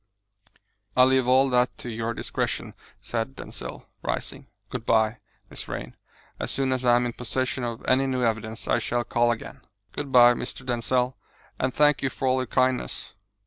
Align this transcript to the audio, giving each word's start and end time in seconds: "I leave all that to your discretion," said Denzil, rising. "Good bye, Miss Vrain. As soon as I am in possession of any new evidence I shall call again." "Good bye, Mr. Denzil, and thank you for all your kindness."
"I 0.97 1.03
leave 1.03 1.27
all 1.27 1.47
that 1.51 1.77
to 1.77 1.87
your 1.89 2.15
discretion," 2.15 2.73
said 3.01 3.35
Denzil, 3.35 3.85
rising. 4.01 4.47
"Good 4.71 4.83
bye, 4.83 5.17
Miss 5.51 5.65
Vrain. 5.65 5.95
As 6.39 6.49
soon 6.49 6.73
as 6.73 6.83
I 6.83 6.95
am 6.95 7.05
in 7.05 7.13
possession 7.13 7.63
of 7.63 7.85
any 7.87 8.07
new 8.07 8.23
evidence 8.23 8.67
I 8.67 8.79
shall 8.79 9.03
call 9.03 9.29
again." 9.29 9.61
"Good 9.91 10.11
bye, 10.11 10.33
Mr. 10.33 10.65
Denzil, 10.65 11.15
and 11.59 11.71
thank 11.71 12.01
you 12.01 12.09
for 12.09 12.27
all 12.27 12.37
your 12.37 12.47
kindness." 12.47 13.13